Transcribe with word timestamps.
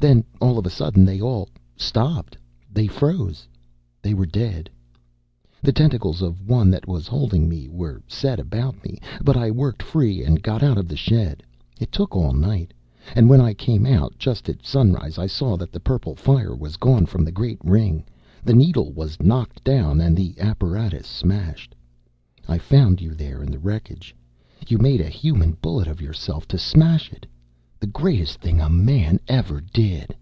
Then, 0.00 0.24
all 0.40 0.58
of 0.58 0.66
a 0.66 0.70
sudden, 0.70 1.04
they 1.04 1.20
all 1.20 1.48
stopped! 1.76 2.36
They 2.72 2.88
froze! 2.88 3.46
They 4.02 4.14
were 4.14 4.26
dead! 4.26 4.68
"The 5.62 5.70
tentacles 5.70 6.22
of 6.22 6.38
the 6.38 6.52
one 6.52 6.70
that 6.70 6.88
was 6.88 7.06
holding 7.06 7.48
me 7.48 7.68
were 7.68 8.02
set 8.08 8.40
about 8.40 8.82
me. 8.82 8.98
But 9.22 9.36
I 9.36 9.52
worked 9.52 9.80
free, 9.80 10.24
and 10.24 10.42
got 10.42 10.60
out 10.60 10.76
of 10.76 10.88
the 10.88 10.96
shed. 10.96 11.44
It 11.78 11.92
took 11.92 12.16
all 12.16 12.32
night. 12.32 12.74
And 13.14 13.28
when 13.30 13.40
I 13.40 13.54
came 13.54 13.86
out, 13.86 14.18
just 14.18 14.48
at 14.48 14.66
sunrise, 14.66 15.18
I 15.18 15.28
saw 15.28 15.56
that 15.56 15.70
the 15.70 15.78
purple 15.78 16.16
fire 16.16 16.56
was 16.56 16.76
gone 16.76 17.06
from 17.06 17.24
the 17.24 17.30
great 17.30 17.60
ring. 17.64 18.04
The 18.42 18.54
needle 18.54 18.90
was 18.90 19.22
knocked 19.22 19.62
down, 19.62 20.00
and 20.00 20.16
the 20.16 20.34
apparatus 20.40 21.06
smashed. 21.06 21.76
"I 22.48 22.58
found 22.58 23.00
you 23.00 23.14
there 23.14 23.40
in 23.40 23.52
the 23.52 23.58
wreckage. 23.60 24.16
You 24.66 24.78
made 24.78 25.00
a 25.00 25.08
human 25.08 25.52
bullet 25.62 25.86
of 25.86 26.00
yourself 26.00 26.48
to 26.48 26.58
smash 26.58 27.12
it! 27.12 27.24
The 27.78 27.88
greatest 27.88 28.38
thing 28.38 28.60
a 28.60 28.70
man 28.70 29.18
ever 29.26 29.60
did!" 29.60 30.14